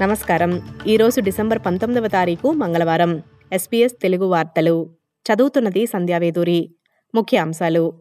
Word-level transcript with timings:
నమస్కారం. 0.00 0.62
ఈరోజు 0.86 1.20
డిసెంబర్ 1.20 1.58
పంతొమ్మిదవ 1.66 2.06
తారీఖు 2.06 2.50
మంగళవారం. 2.50 3.22
ఎస్పీఎస్ 3.52 3.92
తెలుగు 4.02 4.24
వార్తలు. 4.24 4.90
చదువుతున్నది 5.26 5.86
సంధ్యావేదూరి 5.86 6.74
ముఖ్య 7.14 7.38
అంశాలు. 7.38 7.92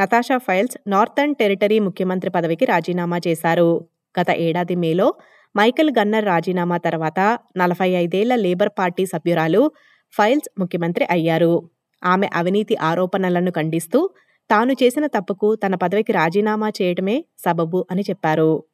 నతాషా 0.00 0.38
ఫైల్స్ 0.38 0.76
నార్థర్న్ 0.86 1.34
టెరిటరీ 1.34 1.78
ముఖ్యమంత్రి 1.78 2.30
పదవికి 2.30 2.64
రాజీనామా 2.64 3.20
చేశారు. 3.28 3.88
గత 4.20 4.30
ఏడాది 4.30 4.74
మేలో 4.74 5.14
మైకెల్ 5.56 5.90
గన్నర్ 5.90 6.24
రాజీనామా 6.24 6.76
తర్వాత 6.76 7.38
నలభై 7.56 7.90
ఐదేళ్ళ 7.90 8.34
లేబర్ 8.34 8.68
పార్టీ 8.78 9.06
సభ్యురాలు 9.06 9.70
ఫైల్స్ 10.12 10.60
ముఖ్యమంత్రి 10.60 11.06
అయ్యారు. 11.10 11.68
ఆమె 12.04 12.28
అవినీతి 12.34 12.76
ఆరోపణలను 12.76 13.50
ఖండిస్తూ 13.50 14.10
తాను 14.50 14.72
చేసిన 14.72 15.06
తప్పుకు 15.06 15.54
తన 15.54 15.74
పదవికి 15.74 16.12
రాజీనామా 16.12 16.68
చేయడమే 16.68 17.24
సబబు 17.38 17.86
అని 17.90 18.02
చెప్పారు. 18.02 18.64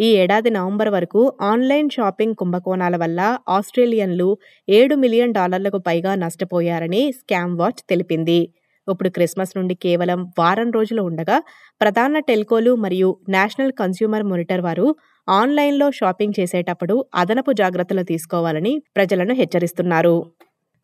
ఈ 0.00 0.08
ఏడాది 0.14 0.50
నవంబర్ 0.50 0.88
వరకు 0.88 1.20
ఆన్లైన్ 1.42 1.88
షాపింగ్ 1.90 2.34
కుంభకోణాల 2.34 2.96
వల్ల 2.96 3.20
ఆస్ట్రేలియన్లు 3.48 4.28
ఏడు 4.68 4.94
మిలియన్ 4.94 5.34
డాలర్లకు 5.34 5.78
పైగా 5.78 6.12
నష్టపోయారని 6.14 7.02
స్కామ్ 7.12 7.54
వాచ్ 7.58 7.82
తెలిపింది. 7.90 8.40
ఇప్పుడు 8.88 9.08
క్రిస్మస్ 9.08 9.52
నుండి 9.56 9.74
కేవలం 9.74 10.20
వారం 10.38 10.68
రోజులు 10.70 11.02
ఉండగా 11.02 11.36
ప్రధాన 11.80 12.18
టెల్కోలు 12.20 12.72
మరియు 12.76 13.10
నేషనల్ 13.28 13.72
కన్స్యూమర్ 13.72 14.24
మానిటర్ 14.24 14.60
వారు 14.60 14.86
ఆన్లైన్లో 15.28 15.88
షాపింగ్ 15.90 16.38
చేసేటప్పుడు 16.40 16.94
అదనపు 17.14 17.52
జాగ్రత్తలు 17.52 18.02
తీసుకోవాలని 18.02 18.74
ప్రజలను 18.96 19.34
హెచ్చరిస్తున్నారు. 19.34 20.16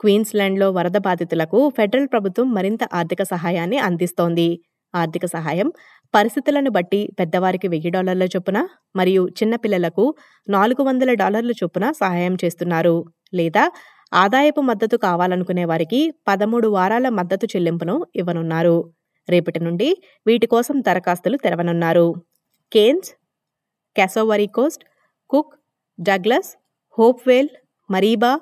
క్వీన్స్లాండ్లో 0.00 0.66
వరద 0.70 0.96
బాధితులకు 0.98 1.58
ఫెడరల్ 1.76 2.08
ప్రభుత్వం 2.12 2.48
మరింత 2.54 2.84
ఆర్థిక 2.92 3.22
సహాయాన్ని 3.24 3.78
అందిస్తోంది. 3.78 4.48
ఆర్థిక 5.00 5.24
సహాయం 5.26 5.68
పరిస్థితులను 6.14 6.70
బట్టి 6.70 7.00
పెద్దవారికి 7.18 7.68
వెయ్యి 7.68 7.90
డాలర్ల 7.90 8.24
చొప్పున 8.34 8.58
మరియు 8.96 9.22
చిన్నపిల్లలకు 9.38 10.04
నాలుగు 10.48 10.82
వందల 10.82 11.10
డాలర్ల 11.22 11.52
చొప్పున 11.60 11.84
సహాయం 12.02 12.34
చేస్తున్నారు. 12.44 12.96
లేదా 13.34 13.64
ఆదాయపు 14.12 14.60
మద్దతు 14.60 14.96
కావాలనుకునే 14.96 15.64
వారికి 15.64 16.00
పదమూడు 16.28 16.68
వారాల 16.68 17.06
మద్దతు 17.18 17.46
చెల్లింపును 17.52 17.96
ఇవ్వనున్నారు. 18.16 18.76
రేపటి 19.28 19.60
నుండి 19.60 19.88
వీటి 20.26 20.46
కోసం 20.46 20.76
దరఖాస్తులు 20.88 21.36
తెరవనున్నారు. 21.44 22.06
Cairns 22.72 23.10
Cassowary 23.96 24.48
Coast 24.58 24.84
Cook 25.30 25.52
Douglas 25.98 26.50
Hopevale 26.98 27.50
Mareeba 27.90 28.32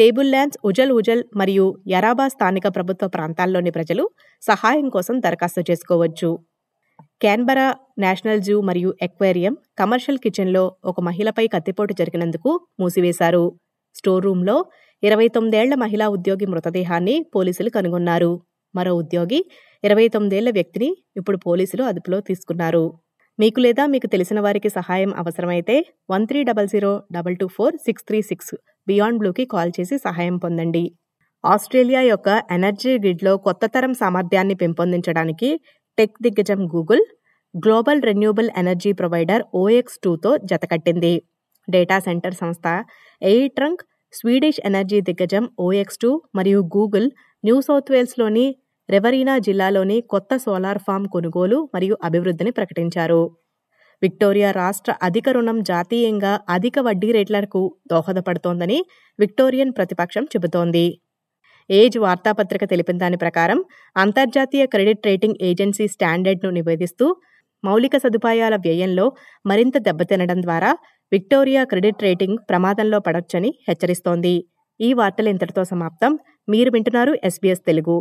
Tablelands 0.30 0.58
Wujal 0.68 0.92
Wujal 0.98 1.22
మరియు 1.36 1.64
యరాబా 1.92 2.26
స్థానిక 2.28 2.66
ప్రభుత్వ 2.76 3.06
ప్రాంతాల్లోని 3.08 3.70
ప్రజలు 3.70 4.04
సహాయం 4.42 4.86
కోసం 4.88 5.14
దరఖాస్తు 5.20 5.62
చేసుకోవచ్చు. 5.70 6.30
క్యాన్బరా 7.22 7.66
నేషనల్ 8.04 8.40
జూ 8.40 8.56
మరియు 8.68 8.90
ఎక్వేరియం 9.02 9.54
కమర్షియల్ 9.78 10.20
కిచెన్లో 10.24 10.62
ఒక 10.84 11.00
మహిళపై 11.08 11.44
కత్తిపోటు 11.54 11.92
జరిగినందుకు 12.00 12.50
మూసివేశారు. 12.80 13.44
స్టోర్ 13.96 14.24
రూంలో 14.24 14.56
ఇరవై 15.02 15.28
తొమ్మిదేళ్ళ 15.28 15.74
మహిళా 15.84 16.08
ఉద్యోగి 16.08 16.46
మృతదేహాన్ని 16.46 17.16
పోలీసులు 17.34 17.70
కనుగొన్నారు. 17.70 18.32
మరో 18.74 18.94
ఉద్యోగి 19.02 19.40
ఇరవై 19.84 20.08
తొమ్మిదేళ్ళ 20.08 20.50
వ్యక్తిని 20.58 20.90
ఇప్పుడు 21.16 21.38
పోలీసులు 21.46 21.82
అదుపులో 21.82 22.20
తీసుకున్నారు. 22.20 22.84
మీకు 23.40 23.58
లేదా 23.60 23.84
మీకు 23.92 24.06
తెలిసిన 24.06 24.38
వారికి 24.40 24.70
సహాయం 24.76 25.10
అవసరమైతే 25.20 25.74
one 26.10 26.24
three 26.26 26.40
double 26.48 26.68
zero 26.72 26.90
double 27.12 27.36
two 27.36 27.46
four 27.48 27.74
six 27.86 28.04
three 28.08 28.18
six 28.22 28.52
beyond 28.86 29.18
బ్లూకి 29.20 29.44
కాల్ 29.44 29.70
చేసి 29.78 29.96
సహాయం 29.98 30.36
పొందండి. 30.36 30.82
ఆస్ట్రేలియా 31.44 32.02
యొక్క 32.02 32.28
ఎనర్జీ 32.50 32.92
గ్రిడ్లో 32.98 33.32
కొత్త 33.36 33.64
తరం 33.66 33.92
సామర్థ్యాన్ని 33.94 34.56
పెంపొందించడానికి 34.62 35.50
టెక్ 35.98 36.16
దిగ్గజం 36.22 36.60
Google 36.74 37.04
global 37.54 38.02
renewable 38.02 38.50
energy 38.56 38.92
provider 38.92 39.44
OX 39.54 39.98
టూతో 40.04 40.32
జతకట్టింది 40.50 41.14
డేటా 41.68 41.98
సెంటర్ 42.00 42.36
సంస్థ 42.42 42.66
ఎయిర్ 43.22 43.50
ట్రంక్ 43.56 43.82
స్వీడిష్ 44.14 44.60
ఎనర్జీ 44.64 45.00
దిగ్గజం 45.00 45.44
ఓఎక్స్ 45.60 45.98
టూ 45.98 46.10
మరియు 46.34 46.60
గూగుల్ 46.76 47.08
న్యూ 47.44 47.56
సౌత్ 47.60 47.90
వేల్స్లోని 47.90 48.46
రెవరీనా 48.92 49.34
జిల్లాలోని 49.38 49.96
కొత్త 50.12 50.36
సోలార్ 50.36 50.80
ఫామ్ 50.86 51.06
కొనుగోలు 51.14 51.58
మరియు 51.74 51.94
అభివృద్ధిని 52.04 52.50
ప్రకటించారు. 52.50 53.22
విక్టోరియా 54.02 54.50
రాష్ట్ర 54.50 54.90
అధిక 55.02 55.28
రుణం 55.28 55.58
జాతీయంగా 55.62 56.32
అధిక 56.48 56.76
వడ్డీ 56.78 57.08
రేట్లకు 57.12 57.62
దోహదపడుతోందని 57.90 58.78
విక్టోరియన్ 59.18 59.72
ప్రతిపక్షం 59.78 60.24
చెబుతోంది. 60.24 60.86
ఏజ్ 61.70 61.98
వార్తాపత్రిక 61.98 62.64
తెలిపిన 62.64 62.98
దాని 62.98 63.16
ప్రకారం 63.16 63.58
అంతర్జాతీయ 63.96 64.66
క్రెడిట్ 64.66 65.06
రేటింగ్ 65.06 65.38
ఏజెన్సీ 65.42 65.86
స్టాండర్డ్ను 65.88 66.50
నివేదిస్తూ 66.50 67.06
మౌలిక 67.64 67.96
సదుపాయాల 67.96 68.56
వ్యయంలో 68.56 69.06
మరింత 69.46 69.78
దెబ్బతినడం 69.78 70.38
ద్వారా 70.42 70.70
విక్టోరియా 71.12 71.62
క్రెడిట్ 71.64 72.02
రేటింగ్ 72.02 72.38
ప్రమాదంలో 72.50 72.98
పడొచ్చని 73.00 73.50
హెచ్చరిస్తోంది. 73.68 74.34
ఈ 74.80 74.90
వార్తలు 74.92 75.28
ఇంతటితో 75.28 75.64
సమాప్తం. 75.64 76.12
మీరు 76.48 76.70
వింటున్నారు 76.70 77.12
ఎస్బీఎస్ 77.24 77.64
తెలుగు. 77.66 77.96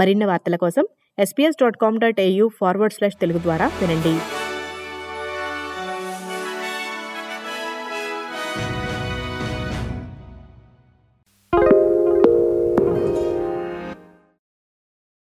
మరిన్ని 0.00 0.28
వార్తల 0.32 0.56
కోసం 0.64 0.84
SBS 1.24 1.60
dot 1.62 1.80
com 1.84 2.00
dot 2.04 2.20
AU 2.28 2.48
forward 2.60 2.96
slash 2.98 3.20
Telugu 3.22 3.42
ద్వారా 3.46 3.68
వినండి. 3.80 4.14